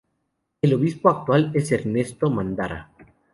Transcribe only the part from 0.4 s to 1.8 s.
El obispo actual es